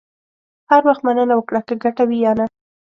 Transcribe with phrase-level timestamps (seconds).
[0.69, 2.45] هر وخت مننه وکړه، که ګټه وي یا نه.